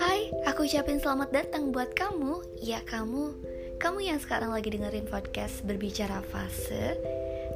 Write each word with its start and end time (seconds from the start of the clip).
Hai, 0.00 0.32
aku 0.48 0.64
ucapin 0.64 0.96
selamat 0.96 1.28
datang 1.28 1.76
buat 1.76 1.92
kamu. 1.92 2.40
Ya 2.56 2.80
kamu, 2.88 3.36
kamu 3.76 4.08
yang 4.08 4.16
sekarang 4.16 4.48
lagi 4.48 4.72
dengerin 4.72 5.04
podcast 5.04 5.60
Berbicara 5.68 6.24
Fase. 6.32 6.96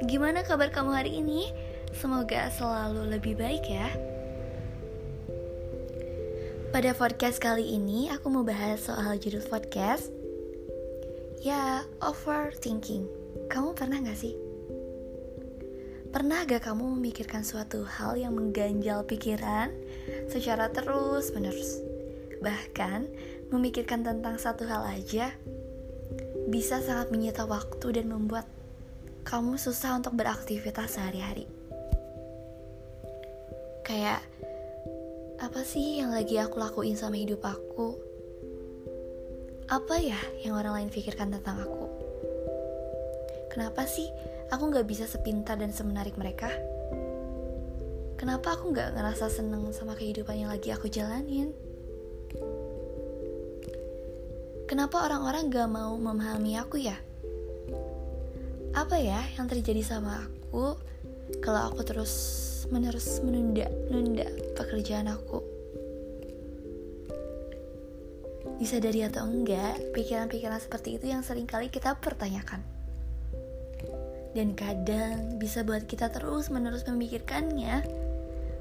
Gimana 0.04 0.44
kabar 0.44 0.68
kamu 0.68 0.92
hari 0.92 1.24
ini? 1.24 1.56
Semoga 1.96 2.52
selalu 2.52 3.16
lebih 3.16 3.40
baik 3.40 3.64
ya. 3.64 3.88
Pada 6.68 6.92
podcast 6.92 7.40
kali 7.40 7.64
ini 7.80 8.12
aku 8.12 8.28
mau 8.28 8.44
bahas 8.44 8.84
soal 8.84 9.16
judul 9.16 9.40
podcast. 9.48 10.12
Ya, 11.40 11.88
overthinking. 12.04 13.08
Kamu 13.48 13.72
pernah 13.72 14.04
gak 14.04 14.20
sih? 14.20 14.43
Pernah 16.14 16.46
gak 16.46 16.70
kamu 16.70 16.94
memikirkan 16.94 17.42
suatu 17.42 17.82
hal 17.82 18.14
yang 18.14 18.38
mengganjal 18.38 19.02
pikiran 19.02 19.74
secara 20.30 20.70
terus-menerus? 20.70 21.82
Bahkan, 22.38 23.10
memikirkan 23.50 24.06
tentang 24.06 24.38
satu 24.38 24.62
hal 24.62 24.86
aja 24.94 25.34
bisa 26.46 26.78
sangat 26.78 27.10
menyita 27.10 27.42
waktu 27.50 27.98
dan 27.98 28.14
membuat 28.14 28.46
kamu 29.26 29.58
susah 29.58 29.98
untuk 29.98 30.14
beraktivitas 30.14 30.94
sehari-hari. 30.94 31.50
Kayak, 33.82 34.22
apa 35.42 35.66
sih 35.66 35.98
yang 35.98 36.14
lagi 36.14 36.38
aku 36.38 36.62
lakuin 36.62 36.94
sama 36.94 37.18
hidup 37.18 37.42
aku? 37.42 37.98
Apa 39.66 39.98
ya 39.98 40.22
yang 40.46 40.54
orang 40.62 40.78
lain 40.78 40.90
pikirkan 40.94 41.34
tentang 41.34 41.58
aku? 41.58 41.93
Kenapa 43.54 43.86
sih 43.86 44.10
aku 44.50 44.74
gak 44.74 44.82
bisa 44.90 45.06
sepintar 45.06 45.54
dan 45.54 45.70
semenarik 45.70 46.18
mereka? 46.18 46.50
Kenapa 48.18 48.58
aku 48.58 48.74
gak 48.74 48.98
ngerasa 48.98 49.30
seneng 49.30 49.70
sama 49.70 49.94
kehidupan 49.94 50.42
yang 50.42 50.50
lagi 50.50 50.74
aku 50.74 50.90
jalanin? 50.90 51.54
Kenapa 54.66 55.06
orang-orang 55.06 55.54
gak 55.54 55.70
mau 55.70 55.94
memahami 55.94 56.58
aku 56.58 56.82
ya? 56.82 56.98
Apa 58.74 58.98
ya 58.98 59.22
yang 59.38 59.46
terjadi 59.46 59.86
sama 59.86 60.26
aku 60.26 60.74
kalau 61.38 61.70
aku 61.70 61.86
terus 61.86 62.10
menerus 62.74 63.22
menunda-nunda 63.22 64.34
pekerjaan 64.58 65.06
aku? 65.06 65.46
Disadari 68.58 69.06
atau 69.06 69.30
enggak, 69.30 69.94
pikiran-pikiran 69.94 70.58
seperti 70.58 70.98
itu 70.98 71.06
yang 71.06 71.22
sering 71.22 71.46
kali 71.46 71.70
kita 71.70 71.94
pertanyakan. 72.02 72.73
Dan 74.34 74.58
kadang 74.58 75.38
bisa 75.38 75.62
buat 75.62 75.86
kita 75.86 76.10
terus 76.10 76.50
menerus 76.50 76.82
memikirkannya, 76.90 77.86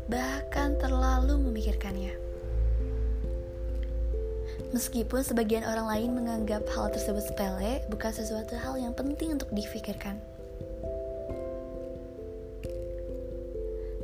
bahkan 0.06 0.78
terlalu 0.78 1.42
memikirkannya. 1.42 2.14
Meskipun 4.70 5.22
sebagian 5.26 5.66
orang 5.66 5.90
lain 5.90 6.10
menganggap 6.14 6.66
hal 6.74 6.94
tersebut 6.94 7.26
sepele, 7.26 7.82
bukan 7.90 8.14
sesuatu 8.14 8.54
hal 8.58 8.78
yang 8.78 8.94
penting 8.94 9.34
untuk 9.34 9.50
difikirkan. 9.50 10.22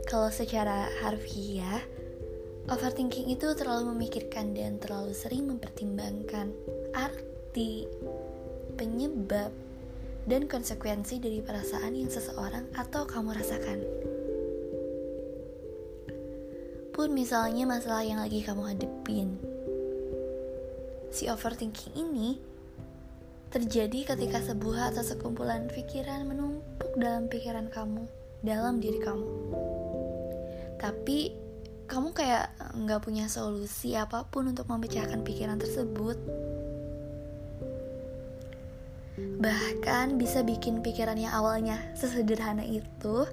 Kalau 0.09 0.33
secara 0.33 0.89
harfiah, 1.05 1.85
overthinking 2.65 3.29
itu 3.29 3.53
terlalu 3.53 3.93
memikirkan 3.93 4.57
dan 4.57 4.81
terlalu 4.81 5.13
sering 5.13 5.45
mempertimbangkan 5.45 6.49
arti, 6.97 7.85
penyebab, 8.73 9.53
dan 10.25 10.49
konsekuensi 10.49 11.21
dari 11.21 11.39
perasaan 11.39 11.95
yang 11.95 12.11
seseorang 12.11 12.67
atau 12.75 13.07
kamu 13.07 13.37
rasakan. 13.37 13.79
Pun 16.91 17.15
misalnya 17.15 17.63
masalah 17.63 18.03
yang 18.03 18.19
lagi 18.19 18.43
kamu 18.43 18.75
hadepin, 18.75 19.39
si 21.15 21.31
overthinking 21.31 21.95
ini 21.95 22.41
terjadi 23.49 24.13
ketika 24.13 24.43
sebuah 24.45 24.93
atau 24.93 25.01
sekumpulan 25.01 25.71
pikiran 25.71 26.27
menumpuk 26.27 26.91
dalam 26.99 27.25
pikiran 27.31 27.71
kamu, 27.71 28.03
dalam 28.45 28.77
diri 28.77 28.99
kamu. 29.01 29.29
Tapi 30.77 31.33
kamu 31.89 32.13
kayak 32.13 32.53
nggak 32.77 33.01
punya 33.01 33.25
solusi 33.25 33.97
apa 33.97 34.29
pun 34.29 34.53
untuk 34.53 34.69
memecahkan 34.69 35.25
pikiran 35.25 35.57
tersebut. 35.57 36.15
Bahkan 39.39 40.19
bisa 40.19 40.43
bikin 40.43 40.83
pikiran 40.83 41.15
yang 41.15 41.31
awalnya 41.31 41.79
sesederhana 41.95 42.63
itu 42.67 43.23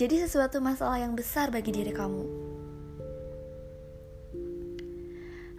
jadi 0.00 0.24
sesuatu 0.24 0.60
masalah 0.64 1.00
yang 1.00 1.12
besar 1.12 1.52
bagi 1.52 1.72
diri 1.72 1.92
kamu. 1.92 2.24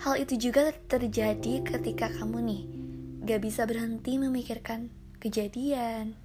Hal 0.01 0.17
itu 0.17 0.49
juga 0.49 0.73
terjadi 0.89 1.61
ketika 1.61 2.09
kamu 2.09 2.37
nih 2.41 2.63
gak 3.21 3.41
bisa 3.45 3.69
berhenti 3.69 4.17
memikirkan 4.17 4.89
kejadian 5.21 6.17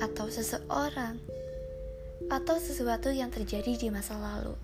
atau 0.00 0.32
seseorang 0.32 1.20
atau 2.32 2.56
sesuatu 2.56 3.12
yang 3.12 3.28
terjadi 3.28 3.76
di 3.76 3.92
masa 3.92 4.16
lalu. 4.16 4.56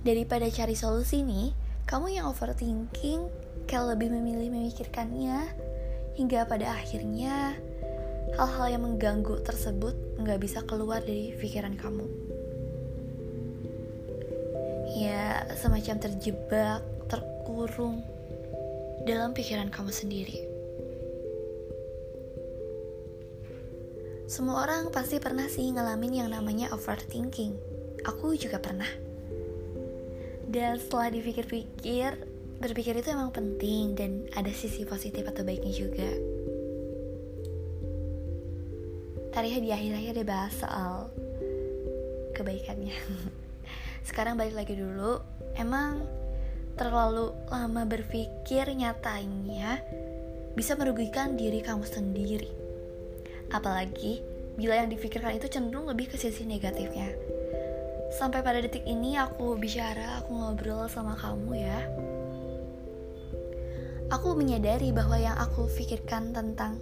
Daripada 0.00 0.48
cari 0.48 0.72
solusi 0.72 1.20
nih, 1.20 1.52
kamu 1.86 2.18
yang 2.18 2.26
overthinking 2.28 3.30
kayak 3.70 3.94
lebih 3.94 4.10
memilih 4.10 4.50
memikirkannya 4.50 5.46
hingga 6.18 6.46
pada 6.46 6.74
akhirnya 6.74 7.54
hal-hal 8.34 8.66
yang 8.74 8.82
mengganggu 8.82 9.40
tersebut 9.46 9.94
nggak 10.18 10.42
bisa 10.42 10.60
keluar 10.66 10.98
dari 11.00 11.32
pikiran 11.38 11.78
kamu 11.78 12.06
ya 14.96 15.44
semacam 15.52 15.96
terjebak, 16.00 16.80
terkurung 17.12 18.00
dalam 19.04 19.36
pikiran 19.36 19.68
kamu 19.68 19.92
sendiri. 19.92 20.38
Semua 24.26 24.66
orang 24.66 24.90
pasti 24.90 25.22
pernah 25.22 25.46
sih 25.46 25.70
ngalamin 25.70 26.24
yang 26.24 26.30
namanya 26.32 26.72
overthinking. 26.74 27.54
Aku 28.08 28.34
juga 28.34 28.58
pernah. 28.58 29.05
Dan 30.56 30.80
setelah 30.80 31.12
dipikir-pikir, 31.12 32.16
berpikir 32.64 32.96
itu 32.96 33.12
emang 33.12 33.28
penting 33.28 33.92
dan 33.92 34.24
ada 34.32 34.48
sisi 34.56 34.88
positif 34.88 35.28
atau 35.28 35.44
baiknya 35.44 35.76
juga. 35.76 36.08
Tadi 39.36 39.60
di 39.60 39.68
akhir-akhir 39.68 40.16
dia 40.16 40.24
bahas 40.24 40.56
soal 40.56 41.12
kebaikannya. 42.32 42.96
sekarang 44.06 44.38
balik 44.38 44.54
lagi 44.54 44.78
dulu 44.78 45.18
emang 45.58 46.06
terlalu 46.78 47.34
lama 47.50 47.82
berpikir 47.82 48.70
nyatanya 48.70 49.82
bisa 50.54 50.78
merugikan 50.78 51.34
diri 51.34 51.58
kamu 51.58 51.82
sendiri 51.82 52.46
apalagi 53.50 54.22
bila 54.54 54.78
yang 54.78 54.94
dipikirkan 54.94 55.34
itu 55.34 55.50
cenderung 55.50 55.90
lebih 55.90 56.06
ke 56.06 56.16
sisi 56.16 56.46
negatifnya 56.46 57.10
sampai 58.14 58.42
pada 58.44 58.62
detik 58.62 58.86
ini 58.86 59.18
aku 59.18 59.58
bicara 59.58 60.22
aku 60.22 60.30
ngobrol 60.34 60.86
sama 60.86 61.18
kamu 61.18 61.66
ya 61.66 61.80
aku 64.12 64.38
menyadari 64.38 64.94
bahwa 64.94 65.18
yang 65.18 65.36
aku 65.38 65.66
pikirkan 65.72 66.30
tentang 66.30 66.78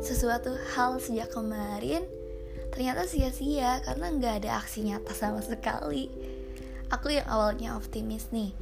sesuatu 0.00 0.56
hal 0.76 0.96
sejak 1.02 1.28
kemarin 1.32 2.04
ternyata 2.72 3.04
sia-sia 3.04 3.80
karena 3.84 4.12
nggak 4.12 4.34
ada 4.44 4.50
aksi 4.60 4.84
nyata 4.88 5.12
sama 5.12 5.40
sekali 5.44 6.08
Aku 6.94 7.10
yang 7.10 7.26
awalnya 7.26 7.74
optimis 7.74 8.30
nih, 8.30 8.54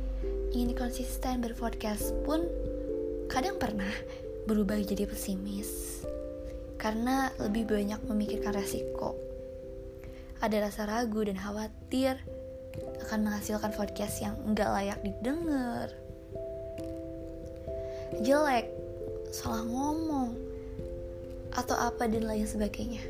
ingin 0.57 0.73
konsisten 0.73 1.45
berpodcast 1.45 2.17
pun 2.25 2.49
kadang 3.29 3.61
pernah 3.61 3.93
berubah 4.49 4.81
jadi 4.81 5.05
pesimis. 5.05 6.01
Karena 6.81 7.29
lebih 7.37 7.69
banyak 7.69 8.01
memikirkan 8.09 8.57
resiko. 8.57 9.13
Ada 10.45 10.69
rasa 10.69 10.85
ragu 10.85 11.25
dan 11.25 11.41
khawatir 11.41 12.21
akan 13.09 13.25
menghasilkan 13.25 13.73
podcast 13.73 14.21
yang 14.21 14.37
enggak 14.45 14.69
layak 14.77 15.01
didengar. 15.01 15.89
Jelek, 18.21 18.69
salah 19.33 19.65
ngomong, 19.65 20.37
atau 21.57 21.73
apa 21.81 22.05
dan 22.13 22.29
lain 22.29 22.45
sebagainya. 22.45 23.01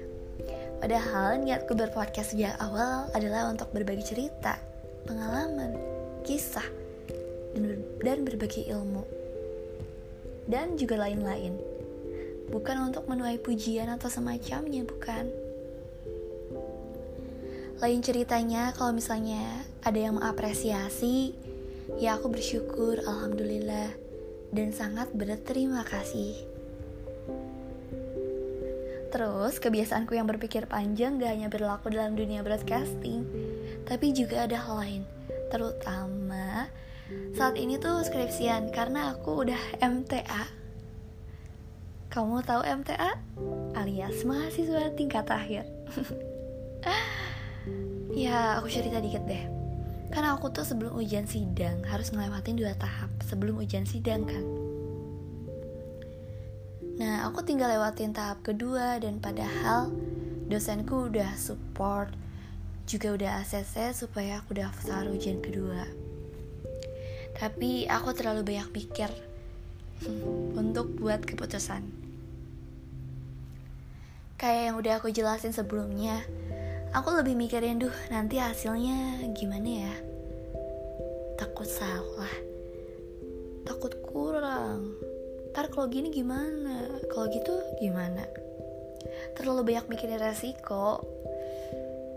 Padahal 0.79 1.43
niatku 1.43 1.75
berpodcast 1.75 2.39
sejak 2.39 2.55
awal 2.63 3.11
adalah 3.19 3.51
untuk 3.51 3.67
berbagi 3.75 4.07
cerita, 4.07 4.55
pengalaman, 5.03 5.75
kisah, 6.23 6.71
dan 7.99 8.23
berbagi 8.23 8.71
ilmu. 8.71 9.03
Dan 10.47 10.79
juga 10.79 11.03
lain-lain. 11.03 11.59
Bukan 12.47 12.95
untuk 12.95 13.11
menuai 13.11 13.43
pujian 13.43 13.91
atau 13.91 14.07
semacamnya, 14.07 14.87
bukan. 14.87 15.44
Lain 17.85 18.01
ceritanya 18.01 18.73
kalau 18.73 18.97
misalnya 18.97 19.45
ada 19.85 20.01
yang 20.01 20.17
mengapresiasi, 20.17 21.37
ya 22.01 22.17
aku 22.17 22.33
bersyukur, 22.33 22.97
alhamdulillah, 23.05 23.93
dan 24.57 24.73
sangat 24.73 25.13
berterima 25.13 25.85
kasih. 25.85 26.33
Terus, 29.13 29.61
kebiasaanku 29.61 30.17
yang 30.17 30.25
berpikir 30.25 30.65
panjang 30.65 31.21
gak 31.21 31.37
hanya 31.37 31.53
berlaku 31.53 31.93
dalam 31.93 32.17
dunia 32.17 32.41
broadcasting, 32.41 33.29
tapi 33.85 34.17
juga 34.17 34.49
ada 34.49 34.57
hal 34.65 34.81
lain. 34.81 35.03
Terutama 35.53 36.73
saat 37.37 37.61
ini 37.61 37.77
tuh 37.77 38.01
skripsian 38.01 38.73
karena 38.73 39.13
aku 39.13 39.45
udah 39.45 39.61
MTA. 39.85 40.49
Kamu 42.09 42.49
tahu 42.49 42.65
MTA? 42.65 43.13
Alias 43.77 44.25
mahasiswa 44.25 44.89
tingkat 44.97 45.29
akhir. 45.29 45.69
ya, 48.15 48.59
aku 48.63 48.71
cerita 48.71 49.03
dikit 49.03 49.27
deh. 49.27 49.45
Karena 50.15 50.39
aku 50.39 50.55
tuh 50.55 50.63
sebelum 50.63 50.95
ujian 50.95 51.27
sidang 51.27 51.83
harus 51.91 52.15
ngelewatin 52.15 52.55
dua 52.55 52.73
tahap 52.79 53.11
sebelum 53.27 53.59
ujian 53.59 53.83
sidang 53.83 54.23
kan. 54.23 54.45
Nah, 56.95 57.27
aku 57.27 57.43
tinggal 57.43 57.75
lewatin 57.75 58.15
tahap 58.15 58.47
kedua 58.47 59.03
dan 59.03 59.19
padahal 59.19 59.91
dosenku 60.47 61.11
udah 61.11 61.35
support 61.35 62.15
juga 62.87 63.19
udah 63.19 63.31
ACC 63.43 63.91
supaya 63.91 64.39
aku 64.39 64.55
daftar 64.55 65.03
ujian 65.11 65.43
kedua. 65.43 65.91
Tapi 67.35 67.91
aku 67.91 68.15
terlalu 68.15 68.47
banyak 68.47 68.71
pikir 68.71 69.11
untuk 70.61 70.95
buat 70.95 71.27
keputusan. 71.27 71.83
Kayak 74.39 74.63
yang 74.71 74.77
udah 74.79 74.93
aku 75.03 75.11
jelasin 75.11 75.51
sebelumnya, 75.51 76.23
aku 76.95 77.11
lebih 77.11 77.35
mikirin 77.35 77.83
duh 77.83 77.93
nanti 78.09 78.39
hasilnya 78.39 79.27
gimana 79.35 79.91
ya. 79.91 79.95
Takut 81.35 81.67
salah, 81.67 82.31
takut 83.67 83.99
kurang, 84.07 84.95
ntar 85.51 85.67
kalau 85.75 85.91
gini 85.91 86.15
gimana? 86.15 86.87
Kalau 87.11 87.27
gitu 87.35 87.59
gimana? 87.83 88.23
Terlalu 89.35 89.75
banyak 89.75 89.91
mikirin 89.91 90.23
resiko. 90.23 91.03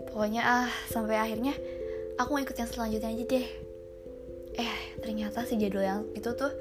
Pokoknya 0.06 0.46
ah 0.46 0.70
sampai 0.88 1.18
akhirnya 1.18 1.58
aku 2.16 2.38
mau 2.38 2.42
ikut 2.42 2.54
yang 2.54 2.70
selanjutnya 2.70 3.10
aja 3.10 3.24
deh. 3.26 3.46
Eh 4.54 4.74
ternyata 5.02 5.42
si 5.42 5.58
jadwal 5.58 5.82
yang 5.82 6.02
itu 6.14 6.30
tuh 6.38 6.54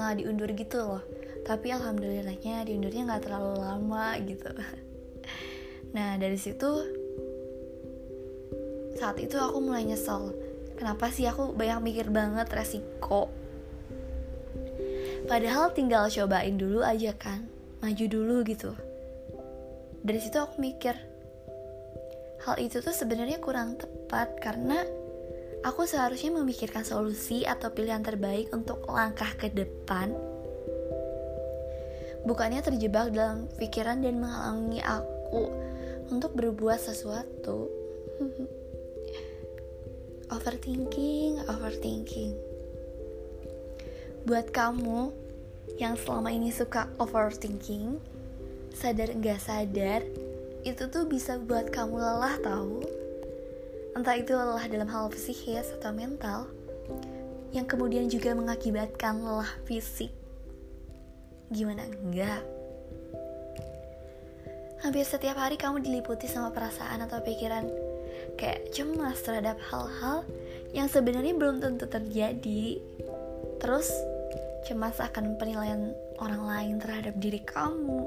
malah 0.00 0.16
diundur 0.16 0.48
gitu 0.56 0.80
loh. 0.80 1.04
Tapi 1.44 1.76
alhamdulillahnya 1.76 2.64
diundurnya 2.64 3.04
nggak 3.04 3.22
terlalu 3.28 3.60
lama 3.60 4.16
gitu. 4.24 4.48
Nah 5.90 6.14
dari 6.22 6.38
situ 6.38 6.99
saat 9.00 9.16
itu 9.16 9.40
aku 9.40 9.64
mulai 9.64 9.88
nyesel 9.88 10.36
kenapa 10.76 11.08
sih 11.08 11.24
aku 11.24 11.56
banyak 11.56 11.80
mikir 11.80 12.12
banget 12.12 12.52
resiko 12.52 13.32
Padahal 15.30 15.70
tinggal 15.70 16.10
cobain 16.10 16.58
dulu 16.58 16.82
aja 16.82 17.14
kan, 17.14 17.46
maju 17.78 18.04
dulu 18.10 18.42
gitu. 18.42 18.74
Dari 20.02 20.18
situ 20.18 20.42
aku 20.42 20.58
mikir, 20.58 20.98
hal 22.42 22.56
itu 22.58 22.82
tuh 22.82 22.90
sebenarnya 22.90 23.38
kurang 23.38 23.78
tepat 23.78 24.42
karena 24.42 24.82
aku 25.62 25.86
seharusnya 25.86 26.34
memikirkan 26.34 26.82
solusi 26.82 27.46
atau 27.46 27.70
pilihan 27.70 28.02
terbaik 28.02 28.50
untuk 28.50 28.82
langkah 28.90 29.30
ke 29.38 29.54
depan. 29.54 30.10
Bukannya 32.26 32.66
terjebak 32.66 33.14
dalam 33.14 33.46
pikiran 33.54 34.02
dan 34.02 34.18
menghalangi 34.18 34.82
aku 34.82 35.46
untuk 36.10 36.34
berbuat 36.34 36.82
sesuatu. 36.82 37.70
overthinking, 40.30 41.42
overthinking 41.50 42.32
buat 44.28 44.52
kamu 44.52 45.12
yang 45.80 45.96
selama 45.96 46.28
ini 46.28 46.52
suka 46.52 46.90
overthinking, 47.00 47.96
sadar 48.76 49.08
nggak 49.16 49.40
sadar, 49.40 50.04
itu 50.66 50.82
tuh 50.92 51.08
bisa 51.08 51.40
buat 51.40 51.72
kamu 51.72 51.96
lelah 51.96 52.36
tahu. 52.44 52.84
Entah 53.96 54.16
itu 54.20 54.36
lelah 54.36 54.64
dalam 54.68 54.88
hal 54.92 55.08
psikis 55.08 55.72
atau 55.80 55.90
mental, 55.96 56.46
yang 57.56 57.64
kemudian 57.64 58.12
juga 58.12 58.36
mengakibatkan 58.36 59.24
lelah 59.24 59.50
fisik. 59.64 60.12
Gimana 61.48 61.88
enggak? 61.88 62.44
Hampir 64.80 65.04
setiap 65.04 65.36
hari 65.36 65.60
kamu 65.60 65.84
diliputi 65.84 66.24
sama 66.24 66.52
perasaan 66.52 67.04
atau 67.04 67.20
pikiran 67.20 67.68
kayak 68.40 68.72
cemas 68.72 69.20
terhadap 69.22 69.60
hal-hal 69.70 70.24
yang 70.70 70.86
sebenarnya 70.86 71.34
belum 71.34 71.60
tentu 71.60 71.86
terjadi. 71.86 72.78
Terus 73.60 73.90
cemas 74.64 75.00
akan 75.00 75.36
penilaian 75.40 75.92
orang 76.20 76.42
lain 76.44 76.74
terhadap 76.80 77.16
diri 77.16 77.40
kamu, 77.40 78.04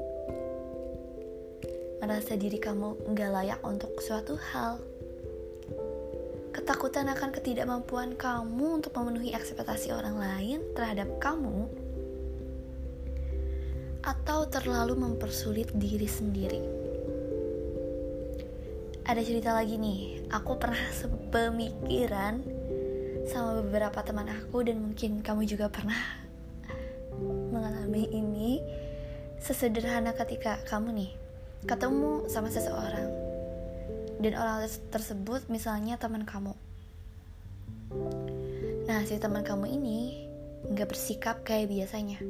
merasa 1.98 2.38
diri 2.38 2.62
kamu 2.62 3.10
nggak 3.10 3.30
layak 3.30 3.60
untuk 3.66 3.98
suatu 3.98 4.38
hal, 4.38 4.78
ketakutan 6.54 7.10
akan 7.10 7.34
ketidakmampuan 7.34 8.14
kamu 8.14 8.82
untuk 8.82 8.94
memenuhi 8.94 9.34
ekspektasi 9.34 9.90
orang 9.90 10.14
lain 10.14 10.62
terhadap 10.78 11.10
kamu, 11.18 11.66
atau 14.06 14.46
terlalu 14.46 14.94
mempersulit 14.94 15.74
diri 15.74 16.06
sendiri. 16.06 16.83
Ada 19.04 19.20
cerita 19.20 19.52
lagi 19.52 19.76
nih, 19.76 20.32
aku 20.32 20.56
pernah 20.56 20.80
sepemikiran 20.96 22.40
sama 23.28 23.60
beberapa 23.60 24.00
teman 24.00 24.32
aku 24.32 24.64
dan 24.64 24.80
mungkin 24.80 25.20
kamu 25.20 25.44
juga 25.44 25.68
pernah 25.68 26.00
mengalami 27.52 28.08
ini. 28.08 28.64
Sesederhana 29.44 30.16
ketika 30.16 30.56
kamu 30.64 30.96
nih 30.96 31.10
ketemu 31.68 32.24
sama 32.32 32.48
seseorang 32.48 33.12
dan 34.24 34.32
orang 34.40 34.64
tersebut 34.88 35.52
misalnya 35.52 36.00
teman 36.00 36.24
kamu. 36.24 36.56
Nah 38.88 39.04
si 39.04 39.20
teman 39.20 39.44
kamu 39.44 39.68
ini 39.68 40.24
nggak 40.72 40.88
bersikap 40.88 41.44
kayak 41.44 41.68
biasanya. 41.68 42.24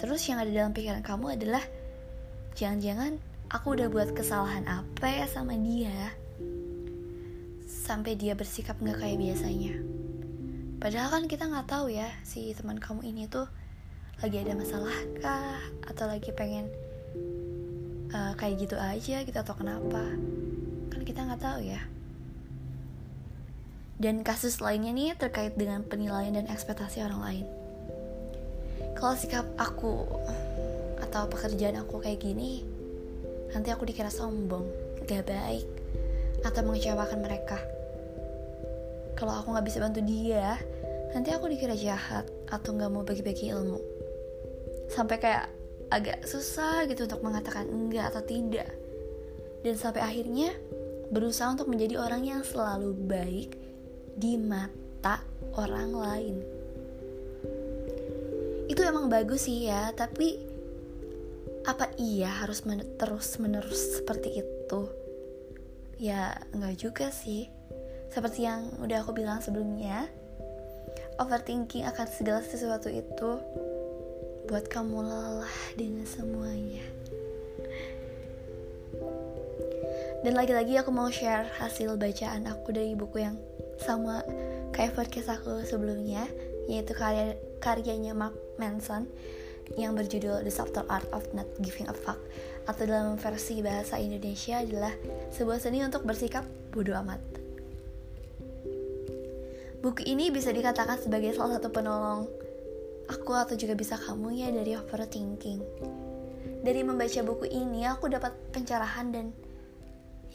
Terus 0.00 0.24
yang 0.32 0.40
ada 0.40 0.48
dalam 0.48 0.72
pikiran 0.72 1.04
kamu 1.04 1.36
adalah 1.36 1.60
jangan-jangan 2.56 3.27
aku 3.48 3.80
udah 3.80 3.88
buat 3.88 4.12
kesalahan 4.12 4.68
apa 4.68 5.08
ya 5.08 5.24
sama 5.24 5.56
dia 5.56 6.12
sampai 7.64 8.12
dia 8.20 8.36
bersikap 8.36 8.76
nggak 8.76 9.00
kayak 9.00 9.16
biasanya. 9.16 9.80
Padahal 10.76 11.08
kan 11.08 11.24
kita 11.24 11.48
nggak 11.48 11.68
tahu 11.68 11.88
ya 11.88 12.12
si 12.28 12.52
teman 12.52 12.76
kamu 12.76 13.08
ini 13.08 13.24
tuh 13.24 13.48
lagi 14.20 14.36
ada 14.44 14.52
masalah 14.52 14.92
kah 15.24 15.56
atau 15.88 16.04
lagi 16.04 16.28
pengen 16.36 16.68
uh, 18.12 18.36
kayak 18.36 18.68
gitu 18.68 18.76
aja 18.76 19.24
gitu 19.24 19.38
atau 19.40 19.56
kenapa 19.56 20.04
kan 20.92 21.00
kita 21.08 21.24
nggak 21.24 21.40
tahu 21.40 21.64
ya. 21.64 21.80
Dan 23.98 24.22
kasus 24.22 24.60
lainnya 24.60 24.92
nih 24.92 25.16
terkait 25.16 25.56
dengan 25.56 25.82
penilaian 25.82 26.36
dan 26.36 26.46
ekspektasi 26.52 27.00
orang 27.00 27.20
lain. 27.24 27.46
Kalau 28.94 29.16
sikap 29.16 29.48
aku 29.56 30.06
atau 31.00 31.26
pekerjaan 31.26 31.80
aku 31.82 31.98
kayak 31.98 32.22
gini, 32.22 32.77
nanti 33.52 33.68
aku 33.72 33.88
dikira 33.88 34.12
sombong, 34.12 34.68
gak 35.08 35.28
baik, 35.28 35.66
atau 36.44 36.60
mengecewakan 36.64 37.20
mereka. 37.20 37.58
Kalau 39.18 39.34
aku 39.34 39.50
nggak 39.50 39.66
bisa 39.66 39.82
bantu 39.82 39.98
dia 40.06 40.54
nanti 41.10 41.34
aku 41.34 41.50
dikira 41.50 41.74
jahat 41.74 42.28
atau 42.46 42.70
nggak 42.76 42.90
mau 42.92 43.02
bagi-bagi 43.02 43.50
ilmu. 43.50 43.80
Sampai 44.86 45.18
kayak 45.18 45.50
agak 45.88 46.22
susah 46.28 46.84
gitu 46.86 47.08
untuk 47.08 47.24
mengatakan 47.24 47.66
enggak 47.66 48.14
atau 48.14 48.22
tidak. 48.22 48.70
Dan 49.64 49.74
sampai 49.74 50.04
akhirnya 50.04 50.54
berusaha 51.10 51.50
untuk 51.50 51.66
menjadi 51.66 51.98
orang 51.98 52.22
yang 52.22 52.40
selalu 52.46 52.94
baik 52.94 53.58
di 54.14 54.38
mata 54.38 55.24
orang 55.56 55.90
lain. 55.90 56.36
Itu 58.68 58.84
emang 58.84 59.08
bagus 59.08 59.48
sih 59.48 59.66
ya 59.66 59.90
tapi 59.96 60.47
apa 61.68 61.92
iya 62.00 62.32
harus 62.40 62.64
men 62.64 62.80
terus 62.96 63.36
menerus 63.36 64.00
seperti 64.00 64.40
itu? 64.40 64.88
Ya 66.00 66.40
nggak 66.56 66.80
juga 66.80 67.12
sih. 67.12 67.52
Seperti 68.08 68.48
yang 68.48 68.72
udah 68.80 69.04
aku 69.04 69.12
bilang 69.12 69.44
sebelumnya, 69.44 70.08
overthinking 71.20 71.84
akan 71.84 72.08
segala 72.08 72.40
sesuatu 72.40 72.88
itu 72.88 73.36
buat 74.48 74.64
kamu 74.72 75.04
lelah 75.04 75.56
dengan 75.76 76.08
semuanya. 76.08 76.88
Dan 80.24 80.32
lagi-lagi 80.40 80.72
aku 80.80 80.88
mau 80.88 81.12
share 81.12 81.52
hasil 81.60 82.00
bacaan 82.00 82.48
aku 82.48 82.72
dari 82.72 82.96
buku 82.96 83.28
yang 83.28 83.36
sama 83.76 84.24
kayak 84.72 84.96
podcast 84.96 85.36
aku 85.36 85.60
sebelumnya, 85.68 86.24
yaitu 86.64 86.96
karya 86.96 87.36
karyanya 87.60 88.16
Mark 88.16 88.32
Manson 88.56 89.04
yang 89.76 89.92
berjudul 89.98 90.46
The 90.46 90.52
Subtle 90.52 90.88
Art 90.88 91.04
of 91.12 91.26
Not 91.36 91.50
Giving 91.60 91.90
a 91.90 91.96
Fuck 91.96 92.16
atau 92.64 92.84
dalam 92.88 93.20
versi 93.20 93.60
bahasa 93.60 94.00
Indonesia 94.00 94.62
adalah 94.64 94.94
sebuah 95.34 95.60
seni 95.60 95.84
untuk 95.84 96.06
bersikap 96.08 96.46
bodoh 96.72 96.96
amat. 97.04 97.20
Buku 99.78 100.02
ini 100.08 100.32
bisa 100.32 100.50
dikatakan 100.50 100.98
sebagai 100.98 101.36
salah 101.36 101.60
satu 101.60 101.70
penolong 101.70 102.26
aku 103.08 103.32
atau 103.32 103.54
juga 103.56 103.78
bisa 103.78 103.96
kamu 103.96 104.36
ya 104.36 104.48
dari 104.52 104.76
overthinking. 104.76 105.60
dari 106.58 106.82
membaca 106.82 107.22
buku 107.22 107.46
ini 107.48 107.86
aku 107.86 108.10
dapat 108.10 108.34
pencerahan 108.50 109.14
dan 109.14 109.30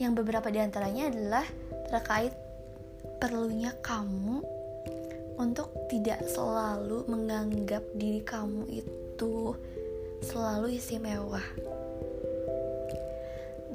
yang 0.00 0.16
beberapa 0.16 0.48
di 0.50 0.58
antaranya 0.58 1.12
adalah 1.12 1.46
terkait 1.92 2.32
perlunya 3.20 3.70
kamu 3.84 4.42
untuk 5.38 5.70
tidak 5.92 6.24
selalu 6.26 7.04
menganggap 7.06 7.84
diri 7.94 8.24
kamu 8.24 8.66
itu 9.14 9.54
selalu 10.18 10.74
istimewa 10.74 11.38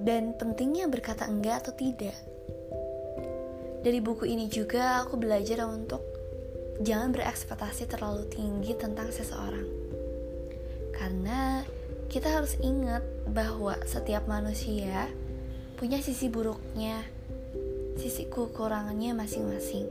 dan 0.04 0.36
pentingnya 0.36 0.92
berkata 0.92 1.32
enggak 1.32 1.64
atau 1.64 1.74
tidak 1.80 2.16
dari 3.80 4.04
buku 4.04 4.28
ini 4.28 4.52
juga 4.52 5.08
aku 5.08 5.16
belajar 5.16 5.64
untuk 5.64 6.04
jangan 6.84 7.16
berekspektasi 7.16 7.88
terlalu 7.88 8.28
tinggi 8.28 8.76
tentang 8.76 9.08
seseorang. 9.08 9.68
Karena 10.92 11.64
kita 12.12 12.28
harus 12.28 12.60
ingat 12.60 13.04
bahwa 13.32 13.80
setiap 13.88 14.28
manusia 14.28 15.08
punya 15.80 16.04
sisi 16.04 16.28
buruknya, 16.28 17.08
sisi 17.96 18.28
kekurangannya 18.28 19.16
masing-masing. 19.16 19.88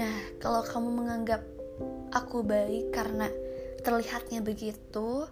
Nah, 0.00 0.16
kalau 0.40 0.64
kamu 0.64 0.88
menganggap 0.88 1.44
aku 2.12 2.44
baik 2.44 2.92
karena 2.94 3.28
terlihatnya 3.84 4.40
begitu, 4.40 5.28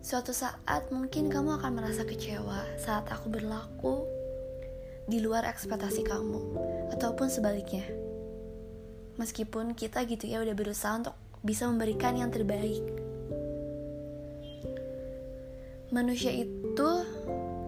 suatu 0.00 0.32
saat 0.32 0.88
mungkin 0.90 1.28
kamu 1.28 1.60
akan 1.60 1.72
merasa 1.76 2.02
kecewa 2.02 2.64
saat 2.80 3.06
aku 3.12 3.30
berlaku 3.30 4.04
di 5.10 5.18
luar 5.18 5.46
ekspektasi 5.46 6.06
kamu 6.06 6.40
ataupun 6.94 7.26
sebaliknya. 7.26 7.86
Meskipun 9.18 9.76
kita 9.76 10.06
gitu 10.08 10.30
ya 10.30 10.40
udah 10.40 10.54
berusaha 10.56 10.96
untuk 10.96 11.16
bisa 11.42 11.66
memberikan 11.68 12.16
yang 12.16 12.32
terbaik. 12.32 12.80
Manusia 15.90 16.30
itu 16.30 16.88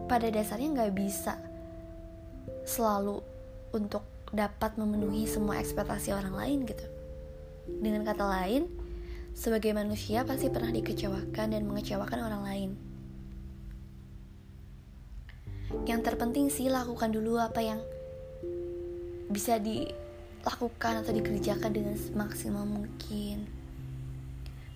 pada 0.07 0.31
dasarnya 0.31 0.71
nggak 0.71 0.95
bisa 0.95 1.35
selalu 2.63 3.19
untuk 3.75 4.07
dapat 4.31 4.79
memenuhi 4.79 5.27
semua 5.27 5.59
ekspektasi 5.59 6.15
orang 6.15 6.33
lain 6.33 6.65
gitu. 6.65 7.02
Dengan 7.67 8.03
kata 8.03 8.25
lain, 8.27 8.67
sebagai 9.33 9.73
manusia 9.73 10.27
pasti 10.27 10.53
pernah 10.53 10.71
dikecewakan 10.71 11.57
dan 11.57 11.63
mengecewakan 11.65 12.21
orang 12.21 12.43
lain. 12.45 12.71
Yang 15.89 16.01
terpenting 16.05 16.53
sih 16.53 16.69
lakukan 16.69 17.11
dulu 17.11 17.41
apa 17.41 17.65
yang 17.65 17.81
bisa 19.33 19.57
dilakukan 19.57 21.01
atau 21.01 21.13
dikerjakan 21.17 21.73
dengan 21.73 21.97
semaksimal 21.97 22.69
mungkin. 22.69 23.49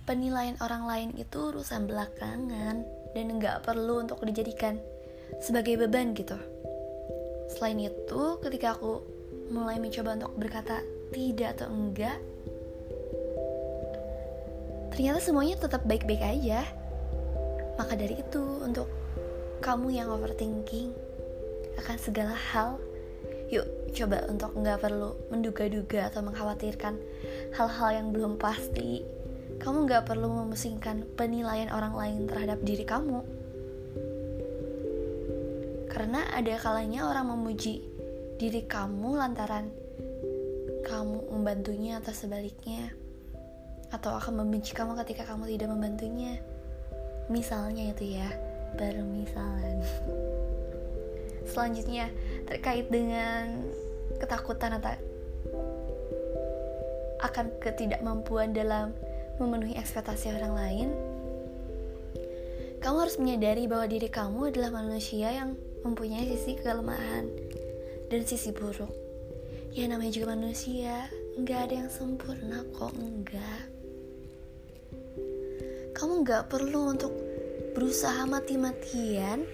Penilaian 0.09 0.57
orang 0.62 0.87
lain 0.87 1.11
itu 1.19 1.52
urusan 1.52 1.85
belakangan 1.85 2.87
dan 3.12 3.26
nggak 3.26 3.66
perlu 3.66 4.07
untuk 4.07 4.23
dijadikan 4.25 4.81
sebagai 5.43 5.76
beban 5.76 6.16
gitu. 6.16 6.38
Selain 7.52 7.76
itu 7.76 8.23
ketika 8.40 8.78
aku 8.78 9.02
mulai 9.50 9.78
mencoba 9.78 10.16
untuk 10.16 10.33
berkata 10.38 10.83
tidak 11.12 11.59
atau 11.59 11.71
enggak 11.71 12.19
ternyata 14.97 15.21
semuanya 15.21 15.61
tetap 15.61 15.85
baik-baik 15.85 16.25
aja. 16.25 16.65
Maka 17.76 18.00
dari 18.00 18.17
itu 18.17 18.41
untuk 18.65 18.88
kamu 19.61 19.93
yang 19.93 20.09
overthinking 20.09 20.97
akan 21.76 21.97
segala 22.00 22.33
hal 22.33 22.81
yuk 23.53 23.69
coba 23.93 24.25
untuk 24.26 24.57
nggak 24.57 24.81
perlu 24.81 25.12
menduga-duga 25.29 26.09
atau 26.09 26.25
mengkhawatirkan 26.25 26.97
hal-hal 27.53 27.91
yang 27.93 28.09
belum 28.09 28.41
pasti. 28.41 29.05
Kamu 29.61 29.85
nggak 29.85 30.09
perlu 30.09 30.33
memusingkan 30.33 31.05
penilaian 31.12 31.69
orang 31.69 31.93
lain 31.93 32.21
terhadap 32.25 32.65
diri 32.65 32.88
kamu. 32.88 33.21
Karena 35.93 36.25
ada 36.33 36.57
kalanya 36.57 37.05
orang 37.05 37.37
memuji 37.37 37.85
diri 38.41 38.65
kamu 38.65 39.17
lantaran 39.21 39.69
kamu 40.88 41.29
membantunya 41.33 42.00
atau 42.00 42.12
sebaliknya 42.17 42.93
atau 43.97 44.21
akan 44.21 44.45
membenci 44.45 44.76
kamu 44.76 44.95
ketika 45.05 45.25
kamu 45.25 45.49
tidak 45.57 45.73
membantunya. 45.73 46.37
Misalnya 47.33 47.91
itu 47.91 48.21
ya 48.21 48.29
permisalan. 48.76 49.81
Selanjutnya 51.50 52.12
terkait 52.45 52.87
dengan 52.93 53.65
ketakutan 54.21 54.76
atau 54.76 54.93
akan 57.25 57.49
ketidakmampuan 57.65 58.53
dalam 58.53 58.93
memenuhi 59.41 59.75
ekspektasi 59.81 60.37
orang 60.37 60.55
lain 60.55 60.88
kamu 62.87 63.03
harus 63.03 63.19
menyadari 63.19 63.67
bahwa 63.67 63.91
diri 63.91 64.07
kamu 64.07 64.55
adalah 64.55 64.71
manusia 64.79 65.33
yang 65.35 65.59
mempunyai 65.83 66.29
sisi 66.29 66.55
kelemahan 66.55 67.26
dan 68.12 68.23
sisi 68.23 68.55
buruk. 68.55 68.95
Ya 69.75 69.91
namanya 69.91 70.15
juga 70.15 70.38
manusia. 70.38 71.11
Nggak 71.35 71.61
ada 71.67 71.75
yang 71.83 71.91
sempurna 71.91 72.62
kok 72.79 72.95
enggak 72.95 73.75
kamu 75.97 76.29
nggak 76.29 76.53
perlu 76.53 76.93
untuk 76.93 77.09
berusaha 77.73 78.29
mati-matian 78.29 79.49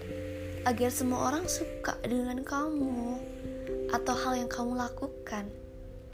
agar 0.67 0.91
semua 0.91 1.31
orang 1.31 1.47
suka 1.47 1.95
dengan 2.03 2.43
kamu 2.43 3.15
atau 3.95 4.11
hal 4.11 4.43
yang 4.43 4.51
kamu 4.51 4.75
lakukan. 4.75 5.47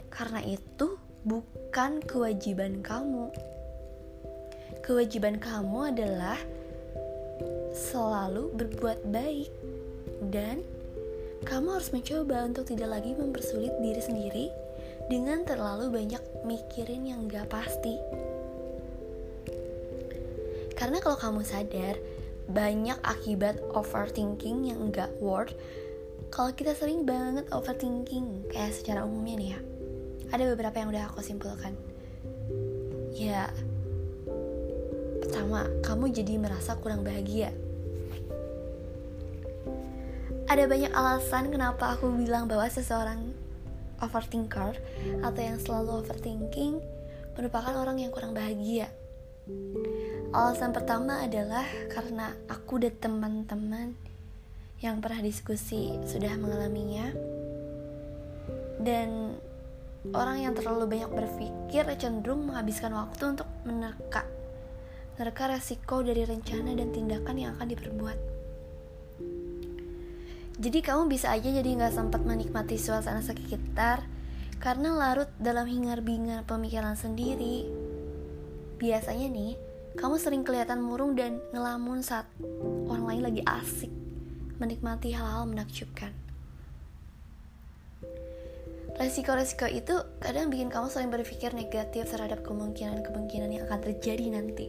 Karena 0.06 0.38
itu 0.46 0.94
bukan 1.26 1.98
kewajiban 2.06 2.78
kamu. 2.78 3.34
Kewajiban 4.86 5.42
kamu 5.42 5.98
adalah 5.98 6.38
selalu 7.74 8.54
berbuat 8.54 9.10
baik 9.10 9.50
dan 10.30 10.62
kamu 11.42 11.74
harus 11.74 11.90
mencoba 11.90 12.46
untuk 12.46 12.70
tidak 12.70 13.02
lagi 13.02 13.18
mempersulit 13.18 13.74
diri 13.82 14.02
sendiri 14.02 14.46
dengan 15.10 15.42
terlalu 15.42 15.90
banyak 15.90 16.22
mikirin 16.46 17.02
yang 17.02 17.26
gak 17.26 17.50
pasti. 17.50 17.98
Karena 20.80 20.96
kalau 21.04 21.20
kamu 21.20 21.44
sadar, 21.44 22.00
banyak 22.48 22.96
akibat 23.04 23.60
overthinking 23.76 24.72
yang 24.72 24.88
enggak 24.88 25.12
worth 25.20 25.52
kalau 26.32 26.54
kita 26.56 26.72
sering 26.72 27.04
banget 27.04 27.44
overthinking 27.52 28.48
kayak 28.48 28.72
secara 28.72 29.02
umumnya 29.02 29.34
nih 29.36 29.50
ya. 29.52 29.60
Ada 30.30 30.44
beberapa 30.54 30.78
yang 30.78 30.88
udah 30.94 31.10
aku 31.10 31.20
simpulkan. 31.26 31.74
Ya 33.12 33.50
pertama 35.20 35.66
kamu 35.82 36.14
jadi 36.14 36.38
merasa 36.38 36.78
kurang 36.78 37.02
bahagia. 37.02 37.50
Ada 40.46 40.66
banyak 40.66 40.90
alasan 40.90 41.50
kenapa 41.50 41.98
aku 41.98 42.10
bilang 42.14 42.46
bahwa 42.46 42.66
seseorang 42.66 43.30
overthinker 44.02 44.78
atau 45.22 45.40
yang 45.42 45.58
selalu 45.58 46.02
overthinking 46.02 46.78
merupakan 47.34 47.74
orang 47.74 48.02
yang 48.02 48.10
kurang 48.10 48.34
bahagia 48.34 48.90
Alasan 50.30 50.70
pertama 50.70 51.26
adalah 51.26 51.66
karena 51.90 52.30
aku 52.46 52.78
dan 52.78 52.94
teman-teman 53.02 53.98
yang 54.78 55.02
pernah 55.02 55.18
diskusi 55.26 55.90
sudah 56.06 56.38
mengalaminya. 56.38 57.10
Dan 58.78 59.34
orang 60.14 60.46
yang 60.46 60.54
terlalu 60.54 60.86
banyak 60.86 61.10
berpikir 61.10 61.82
cenderung 61.98 62.46
menghabiskan 62.46 62.94
waktu 62.94 63.34
untuk 63.34 63.50
menerka 63.66 64.22
menerka 65.18 65.50
resiko 65.50 65.98
dari 66.06 66.22
rencana 66.22 66.78
dan 66.78 66.94
tindakan 66.94 67.36
yang 67.36 67.50
akan 67.58 67.66
diperbuat. 67.66 68.18
Jadi 70.62 70.78
kamu 70.78 71.10
bisa 71.10 71.34
aja 71.34 71.50
jadi 71.50 71.74
nggak 71.74 71.90
sempat 71.90 72.22
menikmati 72.22 72.78
suasana 72.78 73.18
sekitar 73.18 74.06
karena 74.62 74.94
larut 74.94 75.28
dalam 75.42 75.66
hingar-bingar 75.66 76.46
pemikiran 76.46 76.94
sendiri. 76.94 77.66
Biasanya 78.78 79.28
nih 79.28 79.69
kamu 79.98 80.16
sering 80.20 80.42
kelihatan 80.46 80.78
murung 80.78 81.18
dan 81.18 81.42
ngelamun 81.50 82.04
saat 82.04 82.28
orang 82.86 83.04
lain 83.10 83.22
lagi 83.26 83.42
asik 83.42 83.90
menikmati 84.60 85.16
hal-hal 85.16 85.48
menakjubkan. 85.48 86.12
Resiko-resiko 89.00 89.64
itu 89.64 89.96
kadang 90.20 90.52
bikin 90.52 90.68
kamu 90.68 90.92
sering 90.92 91.08
berpikir 91.08 91.56
negatif 91.56 92.12
terhadap 92.12 92.44
kemungkinan-kemungkinan 92.44 93.48
yang 93.48 93.64
akan 93.64 93.80
terjadi 93.80 94.28
nanti. 94.28 94.68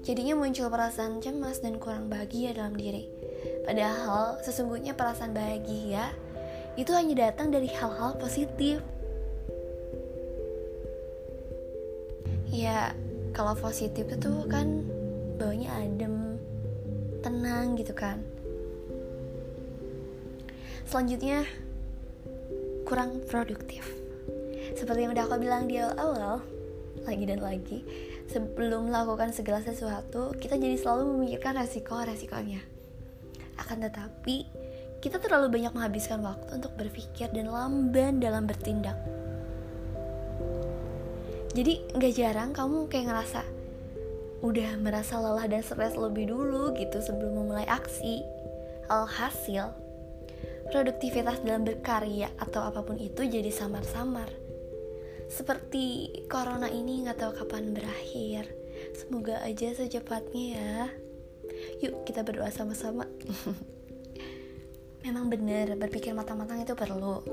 Jadinya 0.00 0.32
muncul 0.40 0.72
perasaan 0.72 1.20
cemas 1.20 1.60
dan 1.60 1.76
kurang 1.76 2.08
bahagia 2.08 2.56
dalam 2.56 2.72
diri. 2.72 3.04
Padahal 3.68 4.40
sesungguhnya 4.40 4.96
perasaan 4.96 5.36
bahagia 5.36 6.16
itu 6.80 6.96
hanya 6.96 7.28
datang 7.28 7.52
dari 7.52 7.68
hal-hal 7.68 8.16
positif. 8.16 8.80
Ya, 12.48 12.96
kalau 13.34 13.58
positif 13.58 14.06
itu 14.06 14.32
kan 14.46 14.86
baunya 15.36 15.66
adem 15.74 16.38
tenang 17.18 17.74
gitu 17.74 17.90
kan. 17.90 18.22
Selanjutnya 20.86 21.42
kurang 22.86 23.18
produktif. 23.26 23.82
Seperti 24.78 25.02
yang 25.02 25.12
udah 25.12 25.26
aku 25.26 25.36
bilang 25.42 25.66
di 25.66 25.82
awal-awal 25.82 26.46
lagi 27.02 27.24
dan 27.26 27.42
lagi 27.42 27.82
sebelum 28.30 28.88
melakukan 28.88 29.34
segala 29.34 29.60
sesuatu 29.60 30.32
kita 30.38 30.54
jadi 30.54 30.78
selalu 30.78 31.18
memikirkan 31.18 31.58
resiko-resikonya. 31.58 32.62
Akan 33.58 33.82
tetapi 33.82 34.46
kita 35.02 35.18
terlalu 35.18 35.50
banyak 35.50 35.74
menghabiskan 35.74 36.22
waktu 36.22 36.62
untuk 36.62 36.72
berpikir 36.78 37.28
dan 37.34 37.50
lamban 37.50 38.22
dalam 38.22 38.46
bertindak 38.46 38.96
jadi 41.54 41.86
nggak 41.94 42.14
jarang 42.18 42.50
kamu 42.50 42.90
kayak 42.90 43.14
ngerasa 43.14 43.42
udah 44.44 44.76
merasa 44.76 45.16
lelah 45.16 45.48
dan 45.48 45.64
stres 45.64 45.96
lebih 45.96 46.28
dulu 46.28 46.76
gitu 46.76 47.00
sebelum 47.00 47.40
memulai 47.40 47.64
aksi. 47.64 48.20
Alhasil 48.84 49.72
produktivitas 50.68 51.40
dalam 51.40 51.64
berkarya 51.64 52.28
atau 52.36 52.60
apa 52.68 52.84
pun 52.84 53.00
itu 53.00 53.24
jadi 53.24 53.48
samar-samar. 53.48 54.28
Seperti 55.32 56.12
corona 56.28 56.68
ini 56.68 57.06
nggak 57.06 57.16
tahu 57.16 57.32
kapan 57.32 57.72
berakhir. 57.72 58.50
Semoga 58.92 59.40
aja 59.40 59.72
secepatnya 59.72 60.44
ya. 60.58 60.80
Yuk 61.80 62.04
kita 62.04 62.20
berdoa 62.20 62.52
sama-sama. 62.52 63.08
Memang 65.04 65.28
benar 65.32 65.76
berpikir 65.76 66.12
matang-matang 66.12 66.60
itu 66.60 66.76
perlu 66.76 67.24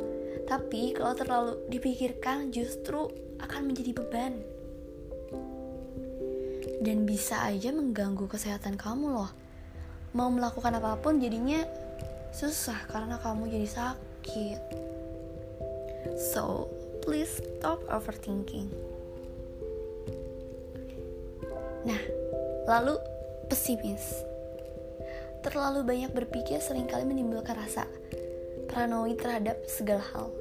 tapi 0.52 0.92
kalau 0.92 1.16
terlalu 1.16 1.64
dipikirkan 1.72 2.52
justru 2.52 3.08
akan 3.40 3.72
menjadi 3.72 3.96
beban 3.96 4.36
dan 6.84 7.08
bisa 7.08 7.40
aja 7.48 7.72
mengganggu 7.72 8.28
kesehatan 8.28 8.76
kamu 8.76 9.16
loh. 9.16 9.32
Mau 10.12 10.28
melakukan 10.28 10.76
apa 10.76 11.00
pun 11.00 11.24
jadinya 11.24 11.64
susah 12.36 12.84
karena 12.92 13.16
kamu 13.24 13.48
jadi 13.48 13.70
sakit. 13.72 14.60
So, 16.20 16.68
please 17.00 17.32
stop 17.32 17.80
overthinking. 17.88 18.68
Nah, 21.88 22.02
lalu 22.68 23.00
pesimis. 23.48 24.04
Terlalu 25.48 25.88
banyak 25.88 26.12
berpikir 26.12 26.60
sering 26.60 26.92
kali 26.92 27.08
menimbulkan 27.08 27.56
rasa 27.56 27.88
paranoid 28.68 29.16
terhadap 29.16 29.64
segala 29.70 30.04
hal. 30.12 30.41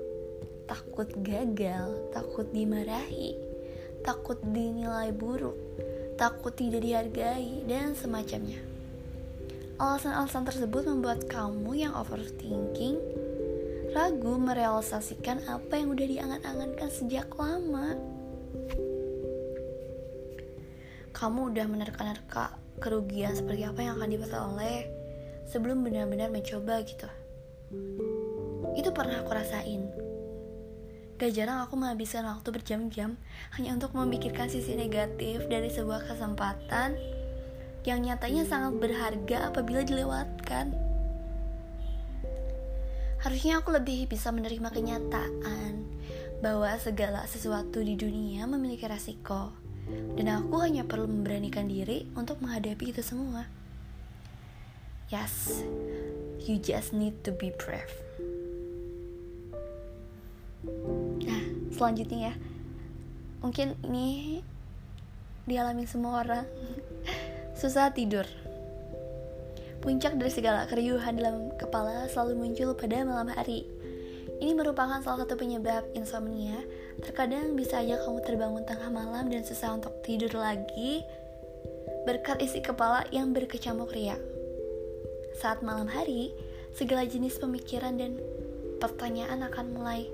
Takut 0.71 1.11
gagal, 1.27 2.15
takut 2.15 2.47
dimarahi, 2.55 3.35
takut 4.07 4.39
dinilai 4.39 5.11
buruk, 5.11 5.59
takut 6.15 6.55
tidak 6.55 6.87
dihargai, 6.87 7.67
dan 7.67 7.99
semacamnya. 7.99 8.63
Alasan-alasan 9.83 10.47
tersebut 10.47 10.87
membuat 10.87 11.27
kamu 11.27 11.75
yang 11.75 11.91
overthinking 11.99 13.03
ragu 13.91 14.39
merealisasikan 14.39 15.43
apa 15.51 15.75
yang 15.75 15.91
udah 15.91 16.07
diangan-angankan 16.07 16.91
sejak 16.95 17.27
lama. 17.35 17.99
Kamu 21.11 21.51
udah 21.51 21.67
menerka-nerka 21.67 22.55
kerugian 22.79 23.35
seperti 23.35 23.67
apa 23.67 23.83
yang 23.83 23.99
akan 23.99 24.11
diperoleh 24.15 24.87
sebelum 25.51 25.83
benar-benar 25.83 26.31
mencoba 26.31 26.79
gitu. 26.87 27.11
Itu 28.79 28.95
pernah 28.95 29.19
aku 29.27 29.35
rasain 29.35 29.90
Gak 31.21 31.37
jarang 31.37 31.61
aku 31.61 31.77
menghabiskan 31.77 32.25
waktu 32.25 32.49
berjam-jam 32.49 33.21
hanya 33.53 33.77
untuk 33.77 33.93
memikirkan 33.93 34.49
sisi 34.49 34.73
negatif 34.73 35.45
dari 35.53 35.69
sebuah 35.69 36.09
kesempatan 36.09 36.97
yang 37.85 38.01
nyatanya 38.01 38.49
sangat 38.49 38.81
berharga 38.81 39.53
apabila 39.53 39.85
dilewatkan. 39.85 40.73
Harusnya 43.21 43.61
aku 43.61 43.69
lebih 43.77 44.09
bisa 44.09 44.33
menerima 44.33 44.73
kenyataan 44.73 45.85
bahwa 46.41 46.73
segala 46.81 47.29
sesuatu 47.29 47.85
di 47.85 48.01
dunia 48.01 48.49
memiliki 48.49 48.89
resiko 48.89 49.53
dan 50.17 50.41
aku 50.41 50.57
hanya 50.65 50.89
perlu 50.89 51.05
memberanikan 51.05 51.69
diri 51.69 52.09
untuk 52.17 52.41
menghadapi 52.41 52.97
itu 52.97 53.05
semua. 53.05 53.45
Yes, 55.13 55.61
you 56.49 56.57
just 56.57 56.97
need 56.97 57.21
to 57.29 57.37
be 57.37 57.53
brave. 57.53 57.93
Selanjutnya 61.81 62.29
ya. 62.29 62.35
Mungkin 63.41 63.73
ini 63.89 64.45
dialami 65.49 65.89
semua 65.89 66.21
orang. 66.21 66.45
Susah 67.61 67.89
tidur. 67.97 68.29
Puncak 69.81 70.21
dari 70.21 70.29
segala 70.29 70.69
keriuhan 70.69 71.17
dalam 71.17 71.57
kepala 71.57 72.05
selalu 72.13 72.37
muncul 72.37 72.77
pada 72.77 73.01
malam 73.01 73.33
hari. 73.33 73.65
Ini 74.45 74.53
merupakan 74.53 75.01
salah 75.01 75.25
satu 75.25 75.41
penyebab 75.41 75.89
insomnia. 75.97 76.61
Terkadang 77.01 77.57
bisa 77.57 77.81
aja 77.81 77.97
kamu 78.05 78.21
terbangun 78.29 78.69
tengah 78.69 78.93
malam 78.93 79.33
dan 79.33 79.41
susah 79.41 79.81
untuk 79.81 79.97
tidur 80.05 80.37
lagi. 80.37 81.01
Berkat 82.05 82.45
isi 82.45 82.61
kepala 82.61 83.09
yang 83.09 83.33
berkecamuk 83.33 83.93
ria 83.97 84.21
saat 85.41 85.65
malam 85.65 85.89
hari 85.89 86.37
segala 86.77 87.09
jenis 87.09 87.41
pemikiran 87.41 87.97
dan 87.97 88.21
pertanyaan 88.77 89.41
akan 89.49 89.73
mulai 89.73 90.05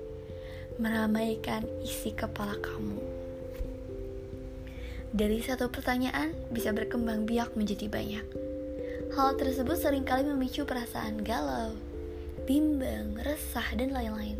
meramaikan 0.77 1.65
isi 1.81 2.13
kepala 2.13 2.57
kamu. 2.61 3.01
Dari 5.17 5.41
satu 5.41 5.73
pertanyaan 5.73 6.35
bisa 6.53 6.69
berkembang 6.69 7.25
biak 7.25 7.57
menjadi 7.57 7.89
banyak. 7.89 8.25
Hal 9.17 9.33
tersebut 9.39 9.79
sering 9.79 10.05
kali 10.05 10.27
memicu 10.27 10.67
perasaan 10.67 11.25
galau, 11.25 11.73
bimbang, 12.45 13.17
resah, 13.25 13.65
dan 13.73 13.95
lain-lain. 13.95 14.37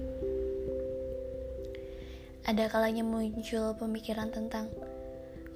Ada 2.46 2.70
kalanya 2.70 3.02
muncul 3.04 3.74
pemikiran 3.76 4.30
tentang 4.30 4.70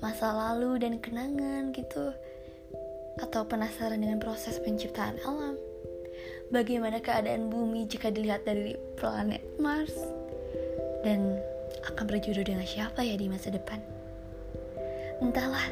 masa 0.01 0.33
lalu 0.33 0.81
dan 0.81 0.97
kenangan 0.97 1.69
gitu, 1.71 2.11
atau 3.21 3.45
penasaran 3.45 4.01
dengan 4.01 4.17
proses 4.17 4.57
penciptaan 4.63 5.21
alam. 5.23 5.55
Bagaimana 6.51 6.99
keadaan 6.99 7.47
bumi 7.47 7.87
jika 7.87 8.11
dilihat 8.11 8.43
dari 8.43 8.75
planet 8.99 9.43
Mars? 9.61 10.20
Dan 11.01 11.41
akan 11.87 12.05
berjodoh 12.05 12.45
dengan 12.45 12.65
siapa 12.65 13.01
ya 13.01 13.17
di 13.17 13.27
masa 13.29 13.49
depan. 13.49 13.81
Entahlah, 15.21 15.69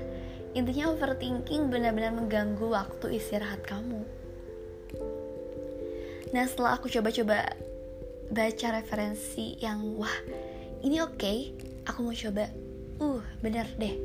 intinya 0.54 0.94
overthinking 0.94 1.70
benar-benar 1.74 2.13
mengganggu 2.13 2.65
waktu 2.70 3.18
istirahat 3.18 3.62
kamu. 3.65 4.06
Nah 6.30 6.46
setelah 6.46 6.78
aku 6.78 6.89
coba-coba 6.89 7.50
baca 8.30 8.68
referensi 8.78 9.58
yang 9.58 9.98
wah 9.98 10.13
ini 10.86 11.02
oke, 11.02 11.18
okay, 11.18 11.52
aku 11.89 12.00
mau 12.06 12.15
coba. 12.15 12.46
Uh, 13.00 13.24
bener 13.44 13.68
deh. 13.76 13.96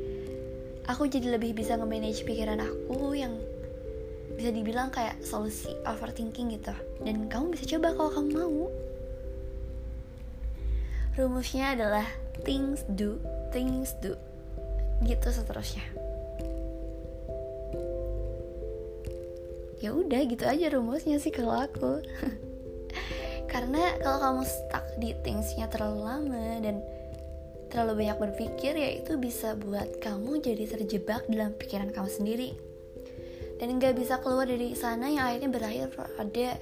Aku 0.91 1.07
jadi 1.07 1.35
lebih 1.35 1.55
bisa 1.55 1.79
nge-manage 1.79 2.27
pikiran 2.27 2.61
aku 2.61 3.15
yang 3.15 3.31
bisa 4.35 4.51
dibilang 4.51 4.91
kayak 4.91 5.21
solusi 5.23 5.71
overthinking 5.87 6.51
gitu. 6.51 6.75
Dan 6.99 7.31
kamu 7.31 7.55
bisa 7.55 7.63
coba 7.77 7.95
kalau 7.95 8.11
kamu 8.11 8.29
mau. 8.35 8.67
Rumusnya 11.15 11.79
adalah 11.79 12.03
things 12.43 12.83
do, 12.91 13.15
things 13.55 13.95
do. 14.03 14.19
Gitu 14.99 15.27
seterusnya. 15.31 15.83
Ya 19.79 19.95
udah 19.95 20.21
gitu 20.27 20.43
aja 20.43 20.67
rumusnya 20.75 21.15
sih 21.23 21.31
kalau 21.31 21.55
aku. 21.55 22.03
Karena 23.51 23.95
kalau 24.03 24.19
kamu 24.19 24.43
stuck 24.43 24.85
di 24.99 25.15
thingsnya 25.23 25.71
terlalu 25.71 26.03
lama 26.03 26.59
dan 26.59 26.83
terlalu 27.71 28.03
banyak 28.03 28.17
berpikir 28.19 28.75
ya 28.75 28.99
itu 28.99 29.15
bisa 29.15 29.55
buat 29.55 29.99
kamu 30.03 30.43
jadi 30.43 30.63
terjebak 30.67 31.27
dalam 31.27 31.51
pikiran 31.55 31.91
kamu 31.91 32.07
sendiri 32.07 32.49
dan 33.59 33.79
nggak 33.79 33.95
bisa 33.95 34.19
keluar 34.19 34.47
dari 34.47 34.75
sana 34.75 35.11
yang 35.11 35.31
akhirnya 35.31 35.51
berakhir 35.51 35.87
pada 35.91 36.59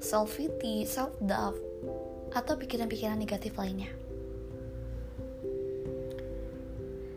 self 0.00 0.36
pity, 0.36 0.84
self 0.84 1.12
doubt, 1.24 1.56
atau 2.36 2.60
pikiran-pikiran 2.60 3.16
negatif 3.16 3.56
lainnya. 3.56 3.88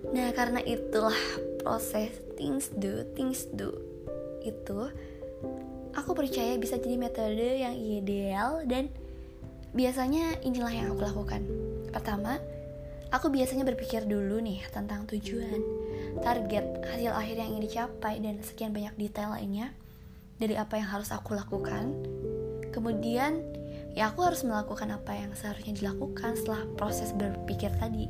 Nah, 0.09 0.31
karena 0.31 0.63
itulah 0.63 1.19
proses 1.59 2.09
things 2.39 2.71
do, 2.71 3.03
things 3.13 3.45
do 3.51 3.75
itu 4.41 4.87
aku 5.91 6.15
percaya 6.15 6.55
bisa 6.55 6.79
jadi 6.79 6.95
metode 6.95 7.59
yang 7.59 7.75
ideal 7.75 8.63
dan 8.63 8.87
biasanya 9.75 10.39
inilah 10.41 10.71
yang 10.71 10.87
aku 10.95 11.03
lakukan. 11.03 11.43
Pertama, 11.91 12.39
aku 13.13 13.29
biasanya 13.29 13.67
berpikir 13.67 14.07
dulu 14.07 14.41
nih 14.41 14.65
tentang 14.71 15.05
tujuan, 15.05 15.61
target, 16.23 16.65
hasil 16.89 17.11
akhir 17.13 17.35
yang 17.43 17.49
ingin 17.53 17.65
dicapai 17.67 18.17
dan 18.23 18.41
sekian 18.41 18.73
banyak 18.73 18.95
detail 18.97 19.35
lainnya 19.35 19.75
dari 20.39 20.55
apa 20.55 20.79
yang 20.79 20.89
harus 20.89 21.11
aku 21.13 21.35
lakukan. 21.35 21.93
Kemudian 22.73 23.58
ya 23.93 24.13
aku 24.13 24.25
harus 24.25 24.45
melakukan 24.45 24.89
apa 24.93 25.15
yang 25.17 25.31
seharusnya 25.33 25.73
dilakukan 25.77 26.37
setelah 26.37 26.65
proses 26.77 27.13
berpikir 27.13 27.71
tadi. 27.77 28.09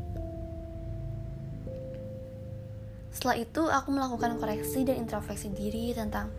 Setelah 3.10 3.36
itu, 3.42 3.64
aku 3.68 3.90
melakukan 3.92 4.40
koreksi 4.40 4.88
dan 4.88 5.04
introspeksi 5.04 5.52
diri 5.52 5.92
tentang 5.92 6.32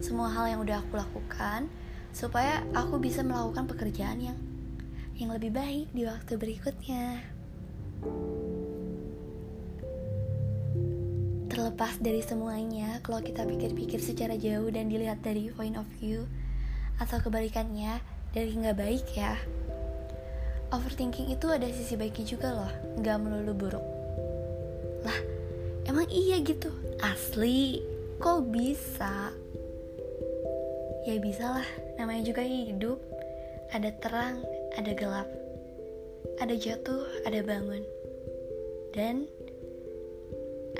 semua 0.00 0.32
hal 0.32 0.48
yang 0.48 0.60
udah 0.64 0.80
aku 0.80 0.96
lakukan 0.96 1.68
supaya 2.12 2.64
aku 2.72 3.00
bisa 3.00 3.24
melakukan 3.24 3.68
pekerjaan 3.68 4.18
yang 4.20 4.38
yang 5.16 5.30
lebih 5.32 5.52
baik 5.52 5.92
di 5.92 6.08
waktu 6.08 6.40
berikutnya. 6.40 7.20
terlepas 11.52 12.00
dari 12.00 12.24
semuanya, 12.24 12.98
kalau 13.04 13.20
kita 13.20 13.44
pikir-pikir 13.44 14.00
secara 14.00 14.40
jauh 14.40 14.72
dan 14.72 14.88
dilihat 14.88 15.20
dari 15.20 15.52
point 15.52 15.76
of 15.76 15.84
view, 16.00 16.24
atau 16.96 17.20
kebalikannya, 17.20 18.00
dari 18.32 18.52
nggak 18.56 18.80
baik 18.80 19.06
ya. 19.12 19.36
Overthinking 20.72 21.28
itu 21.28 21.46
ada 21.52 21.68
sisi 21.68 22.00
baiknya 22.00 22.24
juga 22.24 22.48
loh, 22.56 22.72
nggak 22.96 23.18
melulu 23.20 23.52
buruk. 23.52 23.86
Lah, 25.04 25.20
emang 25.84 26.08
iya 26.08 26.40
gitu? 26.40 26.72
Asli, 27.04 27.84
kok 28.16 28.48
bisa? 28.48 29.36
Ya 31.04 31.20
bisa 31.20 31.60
lah, 31.60 31.68
namanya 32.00 32.24
juga 32.32 32.40
hidup. 32.40 32.96
Ada 33.68 33.92
terang, 34.00 34.40
ada 34.80 34.96
gelap. 34.96 35.28
Ada 36.40 36.56
jatuh, 36.56 37.04
ada 37.28 37.44
bangun. 37.44 37.84
Dan 38.96 39.28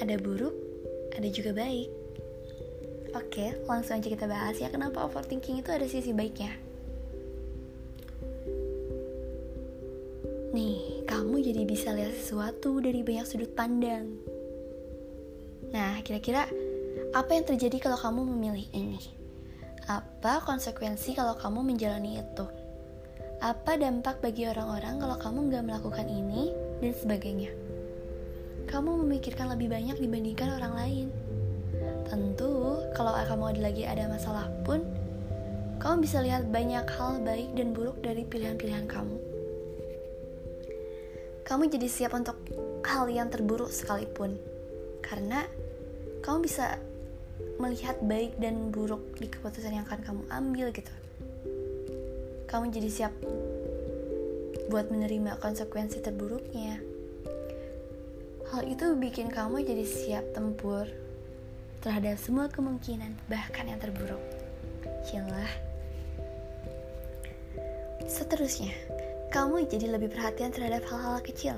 ada 0.00 0.16
buruk, 0.16 0.56
ada 1.12 1.28
juga 1.28 1.52
baik. 1.52 1.92
Oke, 3.12 3.52
langsung 3.68 4.00
aja 4.00 4.08
kita 4.08 4.24
bahas 4.24 4.56
ya 4.56 4.72
kenapa 4.72 5.04
overthinking 5.04 5.60
itu 5.60 5.68
ada 5.68 5.84
sisi 5.84 6.16
baiknya. 6.16 6.71
Jadi 11.52 11.68
bisa 11.68 11.92
lihat 11.92 12.16
sesuatu 12.16 12.80
dari 12.80 13.04
banyak 13.04 13.28
sudut 13.28 13.52
pandang. 13.52 14.08
Nah, 15.68 16.00
kira-kira 16.00 16.48
apa 17.12 17.30
yang 17.36 17.44
terjadi 17.44 17.76
kalau 17.76 18.00
kamu 18.00 18.24
memilih 18.24 18.64
ini? 18.72 18.96
Apa 19.84 20.40
konsekuensi 20.48 21.12
kalau 21.12 21.36
kamu 21.36 21.60
menjalani 21.60 22.24
itu? 22.24 22.48
Apa 23.44 23.76
dampak 23.76 24.24
bagi 24.24 24.48
orang-orang 24.48 24.96
kalau 24.96 25.16
kamu 25.20 25.38
nggak 25.52 25.64
melakukan 25.68 26.08
ini 26.08 26.56
dan 26.80 26.96
sebagainya? 26.96 27.52
Kamu 28.72 29.04
memikirkan 29.04 29.52
lebih 29.52 29.68
banyak 29.68 30.00
dibandingkan 30.00 30.56
orang 30.56 30.72
lain. 30.72 31.06
Tentu, 32.08 32.80
kalau 32.96 33.12
kamu 33.12 33.60
lagi 33.60 33.84
ada 33.84 34.08
masalah 34.08 34.48
pun, 34.64 34.80
kamu 35.84 36.00
bisa 36.00 36.24
lihat 36.24 36.48
banyak 36.48 36.88
hal 36.96 37.20
baik 37.20 37.52
dan 37.60 37.76
buruk 37.76 38.00
dari 38.00 38.24
pilihan-pilihan 38.24 38.88
kamu. 38.88 39.31
Kamu 41.52 41.68
jadi 41.68 41.84
siap 41.84 42.16
untuk 42.16 42.40
hal 42.80 43.12
yang 43.12 43.28
terburuk 43.28 43.68
sekalipun, 43.68 44.40
karena 45.04 45.44
kamu 46.24 46.48
bisa 46.48 46.80
melihat 47.60 48.00
baik 48.00 48.40
dan 48.40 48.72
buruk 48.72 49.20
di 49.20 49.28
keputusan 49.28 49.76
yang 49.76 49.84
akan 49.84 50.00
kamu 50.00 50.22
ambil 50.32 50.72
gitu. 50.72 50.88
Kamu 52.48 52.72
jadi 52.72 52.88
siap 52.88 53.12
buat 54.72 54.88
menerima 54.88 55.36
konsekuensi 55.44 56.00
terburuknya. 56.00 56.80
Hal 58.48 58.64
itu 58.64 58.96
bikin 58.96 59.28
kamu 59.28 59.60
jadi 59.60 59.84
siap 59.84 60.24
tempur 60.32 60.88
terhadap 61.84 62.16
semua 62.16 62.48
kemungkinan 62.48 63.28
bahkan 63.28 63.68
yang 63.68 63.76
terburuk. 63.76 64.24
Yalah. 65.12 65.52
Seterusnya, 68.08 68.72
kamu 69.32 69.64
jadi 69.66 69.96
lebih 69.96 70.12
perhatian 70.12 70.52
terhadap 70.52 70.84
hal-hal 70.86 71.18
kecil. 71.24 71.56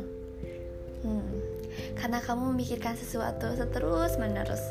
Hmm, 1.02 1.28
karena 1.98 2.22
kamu 2.22 2.54
memikirkan 2.54 2.96
sesuatu 2.96 3.52
seterus 3.58 4.16
menerus 4.16 4.62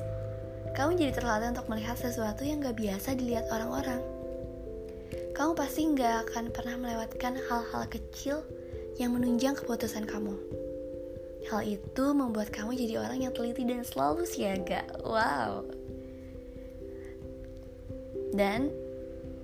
kamu 0.73 0.97
jadi 0.97 1.13
terlatih 1.13 1.53
untuk 1.53 1.69
melihat 1.69 1.93
sesuatu 1.93 2.41
yang 2.41 2.57
gak 2.65 2.81
biasa 2.81 3.13
dilihat 3.13 3.45
orang-orang. 3.53 4.01
Kamu 5.37 5.53
pasti 5.53 5.85
gak 5.93 6.25
akan 6.29 6.49
pernah 6.49 6.75
melewatkan 6.81 7.37
hal-hal 7.45 7.85
kecil 7.93 8.41
yang 8.97 9.13
menunjang 9.13 9.53
keputusan 9.53 10.09
kamu. 10.09 10.33
Hal 11.45 11.61
itu 11.61 12.05
membuat 12.17 12.49
kamu 12.49 12.73
jadi 12.73 13.05
orang 13.05 13.21
yang 13.21 13.33
teliti 13.37 13.61
dan 13.69 13.85
selalu 13.85 14.25
siaga. 14.25 14.81
Wow. 15.05 15.69
Dan 18.33 18.73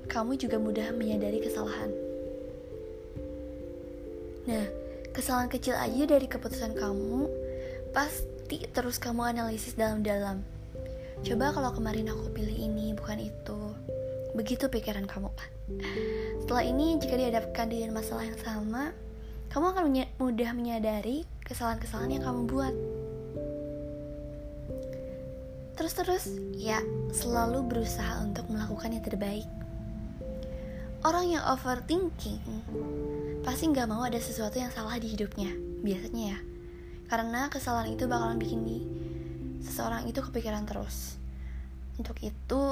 kamu 0.10 0.34
juga 0.34 0.58
mudah 0.58 0.90
menyadari 0.98 1.46
kesalahan. 1.46 2.09
Nah, 4.50 4.66
kesalahan 5.14 5.54
kecil 5.54 5.78
aja 5.78 6.10
dari 6.10 6.26
keputusan 6.26 6.74
kamu 6.74 7.30
pasti 7.94 8.66
terus 8.74 8.98
kamu 8.98 9.30
analisis 9.30 9.78
dalam-dalam 9.78 10.42
Coba 11.20 11.52
kalau 11.52 11.76
kemarin 11.76 12.08
aku 12.08 12.32
pilih 12.32 12.56
ini 12.56 12.96
bukan 12.96 13.20
itu. 13.20 13.60
Begitu 14.32 14.72
pikiran 14.72 15.04
kamu. 15.04 15.28
Setelah 16.40 16.64
ini 16.64 16.96
jika 16.96 17.20
dihadapkan 17.20 17.68
dengan 17.68 18.00
masalah 18.00 18.24
yang 18.24 18.40
sama, 18.40 18.96
kamu 19.52 19.66
akan 19.76 19.84
mudah 20.16 20.52
menyadari 20.56 21.28
kesalahan-kesalahan 21.44 22.20
yang 22.20 22.24
kamu 22.24 22.42
buat. 22.48 22.76
Terus-terus, 25.76 26.32
ya 26.56 26.80
selalu 27.12 27.68
berusaha 27.68 28.24
untuk 28.24 28.48
melakukan 28.48 28.96
yang 28.96 29.04
terbaik. 29.04 29.48
Orang 31.04 31.32
yang 31.32 31.44
overthinking 31.48 32.44
pasti 33.50 33.66
nggak 33.66 33.90
mau 33.90 34.06
ada 34.06 34.22
sesuatu 34.22 34.62
yang 34.62 34.70
salah 34.70 35.02
di 35.02 35.10
hidupnya, 35.10 35.50
biasanya 35.82 36.38
ya. 36.38 36.40
Karena 37.10 37.50
kesalahan 37.50 37.98
itu 37.98 38.06
bakalan 38.06 38.38
bikin 38.38 38.62
nih 38.62 38.86
seseorang 39.66 40.06
itu 40.06 40.22
kepikiran 40.22 40.70
terus. 40.70 41.18
Untuk 41.98 42.14
itu, 42.22 42.64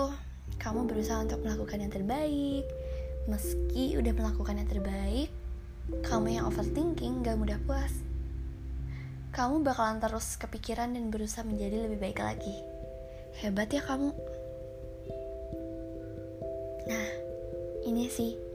kamu 0.62 0.86
berusaha 0.86 1.26
untuk 1.26 1.42
melakukan 1.42 1.82
yang 1.82 1.90
terbaik. 1.90 2.62
Meski 3.26 3.98
udah 3.98 4.14
melakukan 4.14 4.62
yang 4.62 4.70
terbaik, 4.70 5.30
kamu 6.06 6.38
yang 6.38 6.46
overthinking 6.46 7.26
gak 7.26 7.42
mudah 7.42 7.58
puas. 7.66 7.98
Kamu 9.34 9.66
bakalan 9.66 9.98
terus 9.98 10.38
kepikiran 10.38 10.94
dan 10.94 11.10
berusaha 11.10 11.42
menjadi 11.42 11.90
lebih 11.90 11.98
baik 11.98 12.22
lagi. 12.22 12.54
Hebat 13.42 13.74
ya 13.74 13.82
kamu. 13.82 14.14
Nah, 16.86 17.08
ini 17.82 18.06
sih. 18.14 18.47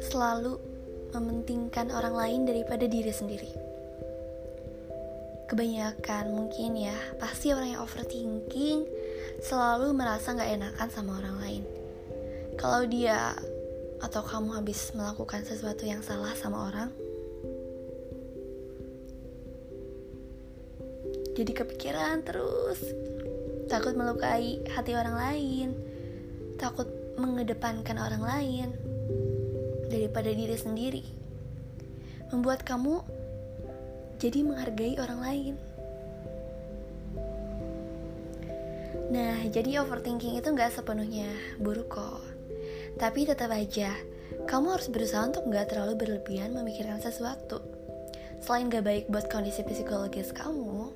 Selalu 0.00 0.60
mementingkan 1.12 1.88
orang 1.92 2.14
lain 2.16 2.40
daripada 2.44 2.84
diri 2.84 3.12
sendiri. 3.12 3.52
Kebanyakan 5.46 6.34
mungkin 6.34 6.74
ya 6.74 6.96
pasti 7.22 7.54
orang 7.54 7.78
yang 7.78 7.82
overthinking 7.86 8.82
selalu 9.40 9.94
merasa 9.94 10.34
nggak 10.34 10.52
enakan 10.58 10.88
sama 10.90 11.22
orang 11.22 11.36
lain. 11.38 11.62
Kalau 12.58 12.82
dia 12.84 13.36
atau 14.02 14.20
kamu 14.20 14.60
habis 14.60 14.92
melakukan 14.92 15.46
sesuatu 15.46 15.88
yang 15.88 16.04
salah 16.04 16.36
sama 16.36 16.68
orang 16.68 16.90
jadi 21.36 21.52
kepikiran 21.52 22.24
terus. 22.24 22.80
Takut 23.66 23.98
melukai 23.98 24.62
hati 24.72 24.94
orang 24.94 25.16
lain 25.16 25.68
takut 26.56 26.88
mengedepankan 27.20 27.96
orang 28.00 28.24
lain 28.24 28.68
daripada 29.90 30.30
diri 30.30 30.56
sendiri 30.58 31.04
membuat 32.34 32.66
kamu 32.66 33.02
jadi 34.18 34.42
menghargai 34.42 34.98
orang 34.98 35.20
lain. 35.22 35.54
Nah, 39.06 39.38
jadi 39.46 39.86
overthinking 39.86 40.34
itu 40.34 40.48
nggak 40.50 40.74
sepenuhnya 40.74 41.30
buruk 41.62 41.94
kok. 41.94 42.24
Tapi 42.98 43.28
tetap 43.28 43.54
aja, 43.54 43.94
kamu 44.50 44.74
harus 44.74 44.90
berusaha 44.90 45.22
untuk 45.22 45.46
nggak 45.46 45.70
terlalu 45.70 45.94
berlebihan 45.94 46.56
memikirkan 46.56 46.98
sesuatu. 46.98 47.62
Selain 48.42 48.68
gak 48.68 48.84
baik 48.84 49.04
buat 49.06 49.30
kondisi 49.30 49.62
psikologis 49.64 50.34
kamu, 50.34 50.90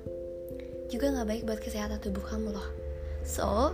juga 0.91 1.13
gak 1.15 1.27
baik 1.29 1.43
buat 1.47 1.59
kesehatan 1.63 1.99
tubuh 2.03 2.23
kamu 2.25 2.53
loh. 2.53 2.69
So, 3.23 3.73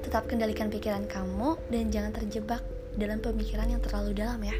tetap 0.00 0.26
kendalikan 0.26 0.72
pikiran 0.72 1.04
kamu 1.04 1.58
dan 1.68 1.92
jangan 1.92 2.12
terjebak 2.16 2.64
dalam 3.00 3.24
pemikiran 3.24 3.72
yang 3.72 3.80
terlalu 3.80 4.12
dalam 4.12 4.40
ya. 4.44 4.56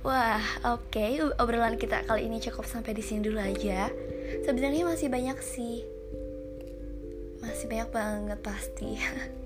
Wah, 0.00 0.40
oke, 0.64 0.96
okay. 0.96 1.20
obrolan 1.36 1.76
kita 1.76 2.08
kali 2.08 2.24
ini 2.24 2.40
cukup 2.40 2.64
sampai 2.64 2.96
di 2.96 3.04
sini 3.04 3.20
dulu 3.20 3.36
aja. 3.36 3.92
Sebenarnya 4.48 4.88
masih 4.88 5.12
banyak 5.12 5.36
sih. 5.44 5.84
Masih 7.44 7.68
banyak 7.68 7.92
banget 7.92 8.40
pasti. 8.40 8.96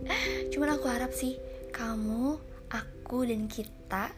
Cuman 0.55 0.79
aku 0.79 0.87
harap 0.87 1.11
sih 1.11 1.43
kamu, 1.75 2.39
aku 2.71 3.27
dan 3.27 3.51
kita 3.51 4.15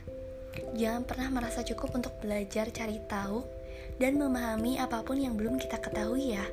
jangan 0.77 1.09
pernah 1.09 1.29
merasa 1.33 1.65
cukup 1.65 1.97
untuk 1.97 2.13
belajar 2.21 2.69
cari 2.69 3.01
tahu 3.09 3.41
dan 3.97 4.21
memahami 4.21 4.77
apa 4.77 5.01
pun 5.09 5.17
yang 5.17 5.41
belum 5.41 5.57
kita 5.57 5.81
ketahui 5.81 6.37
ya. 6.37 6.45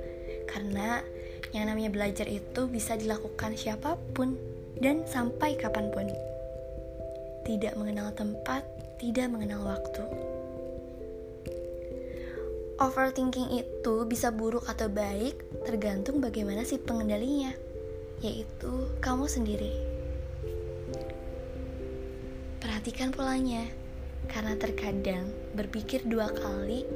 Karena 0.48 1.04
yang 1.52 1.68
namanya 1.68 1.92
belajar 1.92 2.32
itu 2.32 2.72
bisa 2.72 2.96
dilakukan 2.96 3.60
siapa 3.60 4.00
pun 4.16 4.53
dan 4.80 5.06
sampai 5.06 5.58
kapan 5.60 5.92
pun. 5.94 6.08
Tidak 7.44 7.76
mengenal 7.76 8.16
tempat, 8.16 8.64
tidak 8.98 9.28
mengenal 9.30 9.62
waktu. 9.68 10.04
Overthinking 12.82 13.54
itu 13.54 13.96
bisa 14.10 14.34
buruk 14.34 14.66
atau 14.66 14.90
baik 14.90 15.38
tergantung 15.68 16.24
bagaimana 16.24 16.66
si 16.66 16.82
pengendalinya, 16.82 17.54
yaitu 18.24 18.90
kamu 19.04 19.30
sendiri. 19.30 19.72
Perhatikan 22.64 23.14
polanya, 23.14 23.68
karena 24.32 24.56
terkadang 24.56 25.30
berpikir 25.54 26.02
dua 26.08 26.32
kali 26.32 26.88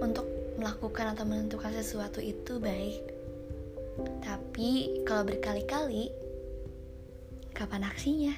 untuk 0.00 0.26
melakukan 0.56 1.12
atau 1.12 1.24
menentukan 1.28 1.72
sesuatu 1.72 2.18
itu 2.20 2.56
baik. 2.56 3.04
Tapi 4.24 5.00
kalau 5.04 5.24
berkali-kali, 5.24 6.12
kapan 7.56 7.88
aksinya? 7.88 8.36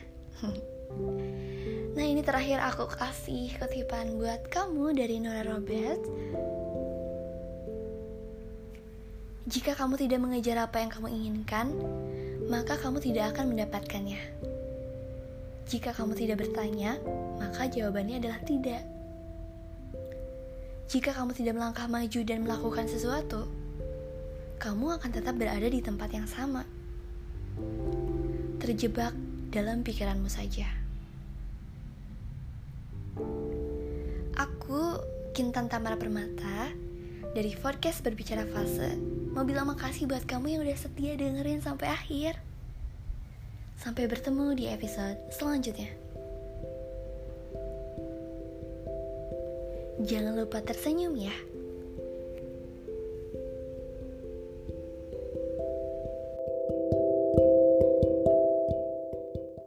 nah 1.98 2.07
ini 2.07 2.22
terakhir 2.22 2.62
aku 2.62 2.87
kasih 2.87 3.50
kutipan 3.59 4.14
buat 4.14 4.46
kamu 4.46 4.94
dari 4.94 5.18
Nora 5.18 5.42
Robert. 5.42 5.98
Jika 9.50 9.74
kamu 9.74 9.98
tidak 9.98 10.22
mengejar 10.22 10.62
apa 10.62 10.78
yang 10.78 10.92
kamu 10.94 11.09
inginkan, 11.11 11.74
maka 12.46 12.78
kamu 12.78 13.02
tidak 13.02 13.35
akan 13.35 13.50
mendapatkannya. 13.50 14.20
Jika 15.66 15.90
kamu 15.96 16.14
tidak 16.14 16.46
bertanya, 16.46 17.00
maka 17.42 17.66
jawabannya 17.66 18.22
adalah 18.22 18.40
tidak. 18.46 18.87
Jika 20.88 21.12
kamu 21.12 21.35
tidak 21.35 21.59
melangkah 21.59 21.90
maju 21.90 22.20
dan 22.24 22.44
melakukan 22.46 22.87
sesuatu, 22.88 23.48
kamu 24.61 25.00
akan 25.00 25.11
tetap 25.12 25.35
berada 25.37 25.68
di 25.68 25.81
tempat 25.81 26.09
yang 26.12 26.28
sama, 26.28 26.64
terjebak 28.58 29.14
dalam 29.54 29.86
pikiranmu 29.86 30.26
saja. 30.26 30.66
Aku 34.34 34.98
Kintan 35.32 35.70
Tamara 35.70 35.94
Permata 35.94 36.70
dari 37.32 37.54
podcast 37.54 38.02
Berbicara 38.02 38.42
Fase 38.50 38.98
mau 39.30 39.46
bilang 39.46 39.70
makasih 39.70 40.10
buat 40.10 40.26
kamu 40.26 40.58
yang 40.58 40.60
udah 40.66 40.78
setia 40.78 41.14
dengerin 41.14 41.62
sampai 41.62 41.86
akhir. 41.90 42.34
Sampai 43.78 44.10
bertemu 44.10 44.58
di 44.58 44.66
episode 44.66 45.18
selanjutnya. 45.30 45.94
Jangan 50.02 50.34
lupa 50.34 50.58
tersenyum 50.62 51.14
ya. 51.14 51.34